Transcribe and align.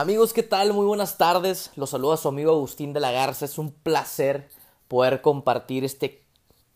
Amigos, 0.00 0.32
¿qué 0.32 0.42
tal? 0.42 0.72
Muy 0.72 0.86
buenas 0.86 1.18
tardes. 1.18 1.72
Los 1.76 1.90
saluda 1.90 2.16
su 2.16 2.26
amigo 2.26 2.52
Agustín 2.52 2.94
de 2.94 3.00
la 3.00 3.12
Garza. 3.12 3.44
Es 3.44 3.58
un 3.58 3.70
placer 3.70 4.48
poder 4.88 5.20
compartir 5.20 5.84
este 5.84 6.22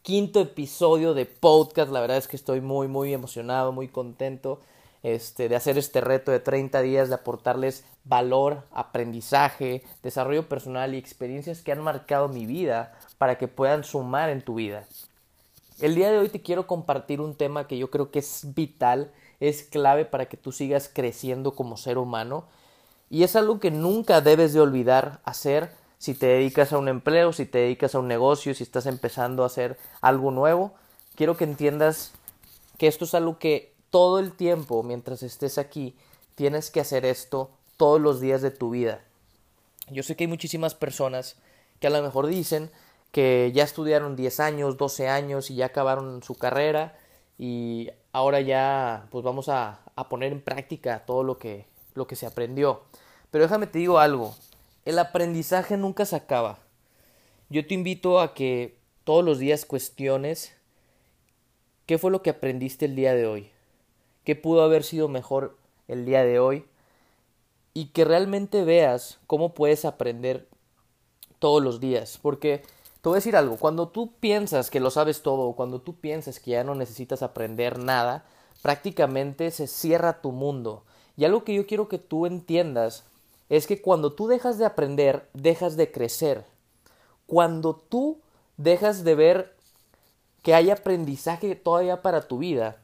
quinto 0.03 0.41
episodio 0.41 1.15
de 1.15 1.25
podcast. 1.25 1.91
La 1.91 2.03
verdad 2.03 2.19
es 2.19 2.29
que 2.29 2.37
estoy 2.37 2.61
muy, 2.61 2.87
muy 2.87 3.15
emocionado, 3.15 3.73
muy 3.73 3.89
contento 3.89 4.61
este, 5.03 5.49
de 5.49 5.57
hacer 5.57 5.79
este 5.79 6.03
reto 6.03 6.33
de 6.33 6.41
30 6.41 6.83
días, 6.83 7.09
de 7.09 7.15
aportarles 7.15 7.87
valor, 8.05 8.65
aprendizaje, 8.71 9.83
desarrollo 10.03 10.47
personal 10.47 10.95
y 10.95 10.99
experiencias 10.99 11.63
que 11.63 11.73
han 11.73 11.81
marcado 11.81 12.29
mi 12.29 12.45
vida 12.45 12.93
para 13.17 13.39
que 13.39 13.49
puedan 13.49 13.85
sumar 13.85 14.29
en 14.29 14.43
tu 14.43 14.57
vida. 14.57 14.85
El 15.81 15.95
día 15.95 16.11
de 16.11 16.19
hoy 16.19 16.29
te 16.29 16.43
quiero 16.43 16.67
compartir 16.67 17.23
un 17.23 17.37
tema 17.37 17.67
que 17.69 17.79
yo 17.79 17.91
creo 17.91 18.11
que 18.11 18.19
es 18.19 18.53
vital, 18.55 19.15
es 19.41 19.63
clave 19.63 20.05
para 20.05 20.27
que 20.27 20.37
tú 20.37 20.53
sigas 20.53 20.91
creciendo 20.93 21.55
como 21.55 21.79
ser 21.79 21.97
humano 21.97 22.45
y 23.15 23.23
es 23.23 23.37
algo 23.37 23.61
que 23.61 23.71
nunca 23.71 24.21
debes 24.21 24.55
de 24.55 24.61
olvidar 24.61 25.21
hacer 25.23 25.71
si 25.99 26.15
te 26.15 26.27
dedicas 26.27 26.73
a 26.73 26.79
un 26.79 26.89
empleo, 26.89 27.33
si 27.33 27.47
te 27.47 27.59
dedicas 27.59 27.95
a 27.95 28.01
un 28.01 28.09
negocio, 28.09 28.53
si 28.57 28.65
estás 28.65 28.87
empezando 28.87 29.45
a 29.45 29.47
hacer 29.47 29.79
algo 30.01 30.33
nuevo. 30.33 30.73
Quiero 31.15 31.37
que 31.37 31.45
entiendas 31.45 32.11
que 32.77 32.89
esto 32.89 33.05
es 33.05 33.15
algo 33.15 33.39
que 33.39 33.73
todo 33.91 34.19
el 34.19 34.33
tiempo, 34.33 34.83
mientras 34.83 35.23
estés 35.23 35.59
aquí, 35.59 35.95
tienes 36.35 36.73
que 36.73 36.81
hacer 36.81 37.05
esto 37.05 37.53
todos 37.77 38.01
los 38.01 38.21
días 38.21 38.43
de 38.43 38.51
tu 38.51 38.71
vida. 38.71 39.01
Yo 39.93 40.03
sé 40.03 40.17
que 40.17 40.25
hay 40.25 40.29
muchísimas 40.29 40.75
personas 40.75 41.37
que 41.79 41.87
a 41.87 41.91
lo 41.91 42.03
mejor 42.03 42.27
dicen 42.27 42.69
que 43.13 43.53
ya 43.55 43.63
estudiaron 43.63 44.17
10 44.17 44.41
años, 44.41 44.77
12 44.77 45.09
años 45.09 45.53
y 45.53 45.55
ya 45.55 45.67
acabaron 45.67 46.21
su 46.25 46.35
carrera 46.35 46.99
y 47.39 47.91
ahora 48.11 48.41
ya 48.41 49.07
pues 49.13 49.25
vamos 49.25 49.49
a, 49.49 49.83
a 49.95 50.09
poner 50.09 50.33
en 50.33 50.43
práctica 50.43 51.05
todo 51.07 51.23
lo 51.23 51.39
que 51.39 51.73
lo 51.95 52.07
que 52.07 52.17
se 52.17 52.27
aprendió. 52.27 52.83
Pero 53.31 53.45
déjame 53.45 53.67
te 53.67 53.79
digo 53.79 53.99
algo, 53.99 54.35
el 54.85 54.99
aprendizaje 54.99 55.77
nunca 55.77 56.05
se 56.05 56.17
acaba. 56.17 56.59
Yo 57.49 57.67
te 57.67 57.75
invito 57.75 58.21
a 58.21 58.35
que 58.35 58.79
todos 59.05 59.25
los 59.25 59.39
días 59.39 59.65
cuestiones 59.65 60.55
qué 61.87 61.99
fue 61.99 62.11
lo 62.11 62.23
que 62.23 62.31
aprendiste 62.31 62.87
el 62.87 62.97
día 62.97 63.15
de 63.15 63.27
hoy, 63.27 63.51
qué 64.25 64.37
pudo 64.37 64.63
haber 64.63 64.85
sido 64.85 65.09
mejor 65.09 65.57
el 65.89 66.05
día 66.05 66.25
de 66.25 66.39
hoy 66.39 66.65
y 67.75 67.87
que 67.87 68.05
realmente 68.05 68.65
veas 68.65 69.19
cómo 69.27 69.53
puedes 69.53 69.85
aprender 69.85 70.49
todos 71.39 71.63
los 71.63 71.81
días. 71.81 72.19
Porque 72.23 72.59
te 72.59 73.09
voy 73.09 73.17
a 73.17 73.19
decir 73.21 73.37
algo, 73.37 73.59
cuando 73.59 73.89
tú 73.89 74.13
piensas 74.19 74.71
que 74.71 74.81
lo 74.81 74.91
sabes 74.91 75.23
todo, 75.23 75.53
cuando 75.53 75.81
tú 75.81 75.97
piensas 75.97 76.41
que 76.41 76.53
ya 76.53 76.65
no 76.65 76.75
necesitas 76.75 77.23
aprender 77.23 77.79
nada, 77.79 78.25
prácticamente 78.63 79.51
se 79.51 79.67
cierra 79.67 80.23
tu 80.23 80.33
mundo. 80.33 80.85
Y 81.17 81.25
algo 81.25 81.45
que 81.45 81.55
yo 81.55 81.67
quiero 81.67 81.89
que 81.89 81.99
tú 81.99 82.27
entiendas 82.27 83.05
es 83.49 83.67
que 83.67 83.81
cuando 83.81 84.13
tú 84.13 84.27
dejas 84.27 84.59
de 84.59 84.65
aprender, 84.65 85.29
dejas 85.33 85.77
de 85.77 85.91
crecer. 85.91 86.45
Cuando 87.27 87.77
tú 87.77 88.19
dejas 88.57 89.05
de 89.05 89.15
ver 89.15 89.57
que 90.43 90.55
hay 90.55 90.71
aprendizaje 90.71 91.55
todavía 91.55 92.03
para 92.03 92.27
tu 92.29 92.39
vida, 92.39 92.79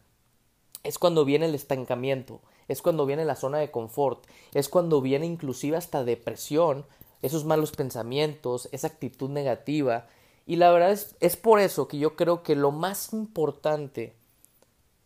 es 0.82 0.98
cuando 0.98 1.24
viene 1.24 1.46
el 1.46 1.54
estancamiento, 1.54 2.40
es 2.68 2.82
cuando 2.82 3.04
viene 3.04 3.24
la 3.24 3.36
zona 3.36 3.58
de 3.58 3.70
confort, 3.70 4.24
es 4.54 4.68
cuando 4.68 5.00
viene 5.00 5.26
inclusive 5.26 5.76
hasta 5.76 6.04
depresión, 6.04 6.86
esos 7.22 7.44
malos 7.44 7.72
pensamientos, 7.72 8.68
esa 8.72 8.86
actitud 8.86 9.28
negativa. 9.28 10.06
Y 10.46 10.56
la 10.56 10.70
verdad 10.70 10.92
es, 10.92 11.16
es 11.20 11.36
por 11.36 11.60
eso 11.60 11.86
que 11.86 11.98
yo 11.98 12.16
creo 12.16 12.42
que 12.42 12.56
lo 12.56 12.70
más 12.70 13.12
importante 13.12 14.14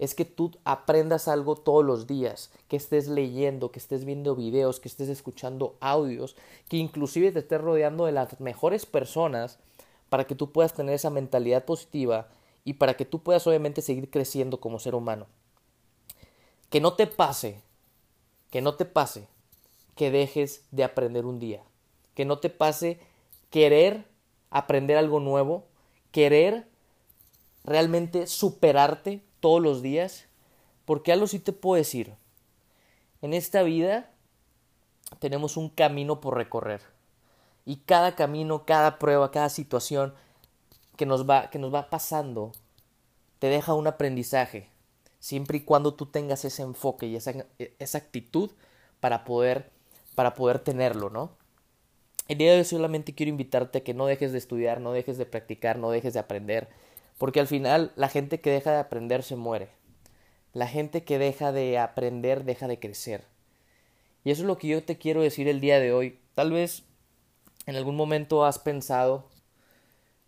es 0.04 0.14
que 0.14 0.24
tú 0.24 0.52
aprendas 0.64 1.28
algo 1.28 1.56
todos 1.56 1.84
los 1.84 2.06
días, 2.06 2.50
que 2.68 2.76
estés 2.76 3.08
leyendo, 3.08 3.70
que 3.70 3.78
estés 3.78 4.04
viendo 4.04 4.36
videos, 4.36 4.80
que 4.80 4.88
estés 4.88 5.08
escuchando 5.08 5.76
audios, 5.80 6.36
que 6.68 6.76
inclusive 6.76 7.32
te 7.32 7.40
estés 7.40 7.60
rodeando 7.60 8.06
de 8.06 8.12
las 8.12 8.40
mejores 8.40 8.86
personas 8.86 9.58
para 10.08 10.26
que 10.26 10.34
tú 10.34 10.52
puedas 10.52 10.74
tener 10.74 10.94
esa 10.94 11.10
mentalidad 11.10 11.64
positiva 11.64 12.28
y 12.64 12.74
para 12.74 12.94
que 12.94 13.04
tú 13.04 13.22
puedas 13.22 13.46
obviamente 13.46 13.82
seguir 13.82 14.10
creciendo 14.10 14.60
como 14.60 14.78
ser 14.78 14.94
humano. 14.94 15.26
Que 16.70 16.80
no 16.80 16.94
te 16.94 17.06
pase, 17.06 17.60
que 18.50 18.60
no 18.60 18.74
te 18.74 18.84
pase 18.84 19.26
que 19.94 20.10
dejes 20.10 20.64
de 20.70 20.84
aprender 20.84 21.24
un 21.24 21.38
día, 21.38 21.62
que 22.14 22.24
no 22.24 22.38
te 22.38 22.50
pase 22.50 23.00
querer 23.50 24.04
aprender 24.50 24.96
algo 24.96 25.20
nuevo, 25.20 25.64
querer 26.10 26.66
realmente 27.64 28.26
superarte 28.26 29.22
todos 29.44 29.60
los 29.60 29.82
días, 29.82 30.24
porque 30.86 31.12
algo 31.12 31.26
sí 31.26 31.38
te 31.38 31.52
puedo 31.52 31.76
decir. 31.76 32.14
En 33.20 33.34
esta 33.34 33.62
vida 33.62 34.10
tenemos 35.18 35.58
un 35.58 35.68
camino 35.68 36.22
por 36.22 36.34
recorrer. 36.34 36.80
Y 37.66 37.76
cada 37.76 38.16
camino, 38.16 38.64
cada 38.64 38.98
prueba, 38.98 39.30
cada 39.30 39.50
situación 39.50 40.14
que 40.96 41.04
nos 41.04 41.28
va, 41.28 41.50
que 41.50 41.58
nos 41.58 41.74
va 41.74 41.90
pasando, 41.90 42.52
te 43.38 43.48
deja 43.48 43.74
un 43.74 43.86
aprendizaje. 43.86 44.70
Siempre 45.18 45.58
y 45.58 45.60
cuando 45.60 45.92
tú 45.92 46.06
tengas 46.06 46.46
ese 46.46 46.62
enfoque 46.62 47.04
y 47.04 47.16
esa, 47.16 47.44
esa 47.58 47.98
actitud 47.98 48.50
para 49.00 49.26
poder, 49.26 49.70
para 50.14 50.32
poder 50.32 50.58
tenerlo, 50.58 51.10
¿no? 51.10 51.32
El 52.28 52.38
día 52.38 52.52
de 52.52 52.60
hoy 52.60 52.64
solamente 52.64 53.14
quiero 53.14 53.28
invitarte 53.28 53.76
a 53.76 53.84
que 53.84 53.92
no 53.92 54.06
dejes 54.06 54.32
de 54.32 54.38
estudiar, 54.38 54.80
no 54.80 54.92
dejes 54.92 55.18
de 55.18 55.26
practicar, 55.26 55.76
no 55.78 55.90
dejes 55.90 56.14
de 56.14 56.20
aprender. 56.20 56.70
Porque 57.18 57.40
al 57.40 57.46
final 57.46 57.92
la 57.96 58.08
gente 58.08 58.40
que 58.40 58.50
deja 58.50 58.72
de 58.72 58.78
aprender 58.78 59.22
se 59.22 59.36
muere. 59.36 59.70
La 60.52 60.68
gente 60.68 61.04
que 61.04 61.18
deja 61.18 61.52
de 61.52 61.78
aprender 61.78 62.44
deja 62.44 62.68
de 62.68 62.78
crecer. 62.78 63.24
Y 64.24 64.30
eso 64.30 64.42
es 64.42 64.46
lo 64.46 64.58
que 64.58 64.68
yo 64.68 64.82
te 64.82 64.98
quiero 64.98 65.22
decir 65.22 65.48
el 65.48 65.60
día 65.60 65.78
de 65.78 65.92
hoy. 65.92 66.18
Tal 66.34 66.52
vez 66.52 66.84
en 67.66 67.76
algún 67.76 67.96
momento 67.96 68.44
has 68.44 68.58
pensado 68.58 69.28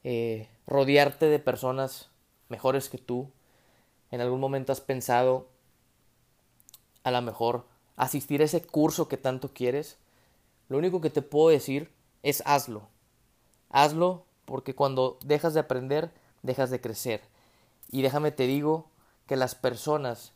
eh, 0.04 0.48
rodearte 0.66 1.26
de 1.26 1.38
personas 1.38 2.10
mejores 2.48 2.88
que 2.88 2.98
tú. 2.98 3.30
En 4.10 4.20
algún 4.20 4.40
momento 4.40 4.72
has 4.72 4.80
pensado 4.80 5.48
a 7.02 7.10
lo 7.10 7.22
mejor 7.22 7.66
asistir 7.96 8.42
a 8.42 8.44
ese 8.44 8.62
curso 8.62 9.08
que 9.08 9.16
tanto 9.16 9.52
quieres. 9.52 9.98
Lo 10.68 10.78
único 10.78 11.00
que 11.00 11.10
te 11.10 11.22
puedo 11.22 11.48
decir 11.48 11.90
es 12.22 12.42
hazlo. 12.46 12.88
Hazlo 13.70 14.26
porque 14.44 14.74
cuando 14.74 15.18
dejas 15.24 15.54
de 15.54 15.60
aprender 15.60 16.12
dejas 16.46 16.70
de 16.70 16.80
crecer. 16.80 17.20
Y 17.90 18.02
déjame 18.02 18.30
te 18.30 18.46
digo 18.46 18.90
que 19.26 19.36
las 19.36 19.54
personas 19.54 20.32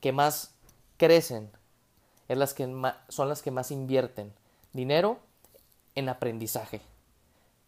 que 0.00 0.12
más 0.12 0.54
crecen 0.96 1.50
son 3.08 3.28
las 3.28 3.42
que 3.42 3.50
más 3.50 3.70
invierten 3.70 4.32
dinero 4.72 5.20
en 5.94 6.08
aprendizaje. 6.08 6.80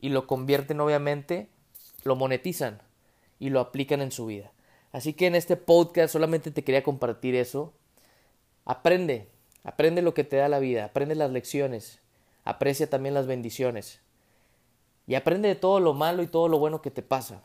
Y 0.00 0.10
lo 0.10 0.26
convierten 0.26 0.80
obviamente, 0.80 1.48
lo 2.04 2.14
monetizan 2.16 2.82
y 3.38 3.50
lo 3.50 3.60
aplican 3.60 4.00
en 4.00 4.12
su 4.12 4.26
vida. 4.26 4.52
Así 4.92 5.12
que 5.12 5.26
en 5.26 5.34
este 5.34 5.56
podcast 5.56 6.12
solamente 6.12 6.50
te 6.50 6.64
quería 6.64 6.82
compartir 6.82 7.34
eso. 7.34 7.72
Aprende, 8.64 9.28
aprende 9.64 10.02
lo 10.02 10.14
que 10.14 10.24
te 10.24 10.36
da 10.36 10.48
la 10.48 10.58
vida, 10.58 10.84
aprende 10.84 11.14
las 11.14 11.30
lecciones, 11.30 12.00
aprecia 12.44 12.88
también 12.88 13.14
las 13.14 13.26
bendiciones. 13.26 14.00
Y 15.06 15.14
aprende 15.14 15.48
de 15.48 15.54
todo 15.54 15.80
lo 15.80 15.94
malo 15.94 16.22
y 16.22 16.26
todo 16.26 16.48
lo 16.48 16.58
bueno 16.58 16.82
que 16.82 16.90
te 16.90 17.02
pasa. 17.02 17.42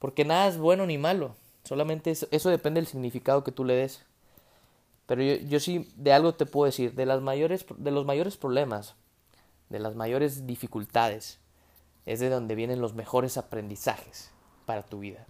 Porque 0.00 0.24
nada 0.24 0.48
es 0.48 0.58
bueno 0.58 0.86
ni 0.86 0.98
malo. 0.98 1.36
Solamente 1.62 2.10
eso, 2.10 2.50
depende 2.50 2.80
del 2.80 2.88
significado 2.88 3.44
que 3.44 3.52
tú 3.52 3.64
le 3.64 3.74
des. 3.74 4.02
Pero 5.06 5.22
yo, 5.22 5.36
yo, 5.36 5.60
sí 5.60 5.88
de 5.94 6.12
algo 6.12 6.34
te 6.34 6.46
puedo 6.46 6.66
decir, 6.66 6.94
de, 6.94 7.06
las 7.06 7.20
mayores, 7.20 7.64
de 7.76 7.90
los 7.92 8.06
mayores 8.06 8.36
problemas, 8.36 8.94
de 9.68 9.78
las 9.78 9.94
mayores 9.94 10.46
dificultades, 10.46 11.38
es 12.06 12.18
de 12.18 12.30
donde 12.30 12.54
vienen 12.54 12.80
los 12.80 12.94
mejores 12.94 13.36
aprendizajes 13.36 14.30
para 14.66 14.82
tu 14.82 15.00
vida. 15.00 15.26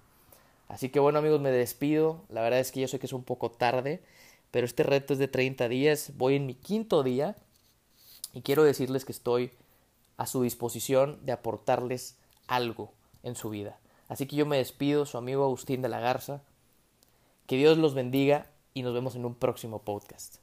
Así 0.68 0.88
que 0.88 1.00
bueno 1.00 1.18
amigos, 1.18 1.40
me 1.40 1.50
despido. 1.50 2.22
La 2.28 2.42
verdad 2.42 2.60
es 2.60 2.70
que 2.70 2.80
yo 2.80 2.88
sé 2.88 3.00
que 3.00 3.06
es 3.06 3.12
un 3.12 3.24
poco 3.24 3.50
tarde, 3.50 4.00
pero 4.52 4.66
este 4.66 4.84
reto 4.84 5.12
es 5.12 5.18
de 5.18 5.26
30 5.26 5.68
días. 5.68 6.12
Voy 6.16 6.36
en 6.36 6.46
mi 6.46 6.54
quinto 6.54 7.02
día 7.02 7.36
y 8.32 8.42
quiero 8.42 8.62
decirles 8.62 9.04
que 9.04 9.12
estoy 9.12 9.50
a 10.16 10.26
su 10.26 10.42
disposición 10.42 11.18
de 11.26 11.32
aportarles 11.32 12.16
algo 12.46 12.92
en 13.24 13.34
su 13.34 13.50
vida. 13.50 13.80
Así 14.10 14.26
que 14.26 14.34
yo 14.34 14.44
me 14.44 14.58
despido, 14.58 15.06
su 15.06 15.16
amigo 15.16 15.44
Agustín 15.44 15.82
de 15.82 15.88
la 15.88 16.00
Garza. 16.00 16.42
Que 17.46 17.56
Dios 17.56 17.78
los 17.78 17.94
bendiga 17.94 18.50
y 18.74 18.82
nos 18.82 18.92
vemos 18.92 19.14
en 19.14 19.24
un 19.24 19.36
próximo 19.36 19.82
podcast. 19.82 20.38